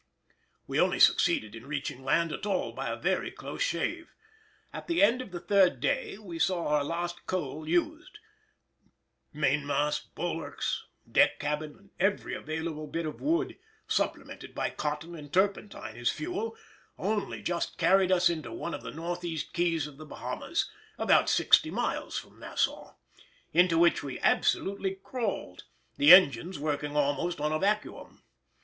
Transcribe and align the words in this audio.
We 0.65 0.79
only 0.79 0.99
succeeded 0.99 1.53
in 1.53 1.67
reaching 1.67 2.03
land 2.03 2.31
at 2.31 2.47
all 2.47 2.71
by 2.71 2.89
a 2.89 2.95
very 2.95 3.29
close 3.29 3.61
shave. 3.61 4.15
At 4.73 4.87
the 4.87 5.03
end 5.03 5.21
of 5.21 5.29
the 5.29 5.39
third 5.39 5.79
day 5.79 6.17
we 6.17 6.39
saw 6.39 6.69
our 6.69 6.83
last 6.83 7.27
coal 7.27 7.69
used; 7.69 8.17
mainmast, 9.31 10.15
bulwarks, 10.15 10.87
deck 11.07 11.39
cabin 11.39 11.75
and 11.77 11.89
every 11.99 12.33
available 12.33 12.87
bit 12.87 13.05
of 13.05 13.21
wood, 13.21 13.59
supplemented 13.87 14.55
by 14.55 14.71
cotton 14.71 15.13
and 15.13 15.31
turpentine 15.31 15.95
as 15.97 16.09
fuel, 16.09 16.57
only 16.97 17.43
just 17.43 17.77
carried 17.77 18.11
us 18.11 18.27
into 18.27 18.51
one 18.51 18.73
of 18.73 18.81
the 18.81 18.89
north 18.89 19.23
east 19.23 19.53
keys 19.53 19.85
of 19.85 19.97
the 19.97 20.05
Bahamas, 20.07 20.67
about 20.97 21.29
sixty 21.29 21.69
miles 21.69 22.17
from 22.17 22.39
Nassau, 22.39 22.95
into 23.53 23.77
which 23.77 24.01
we 24.01 24.17
absolutely 24.21 24.95
crawled, 24.95 25.65
the 25.97 26.11
engines 26.11 26.57
working 26.57 26.97
almost 26.97 27.39
on 27.39 27.51
a 27.51 27.59
vacuum. 27.59 28.23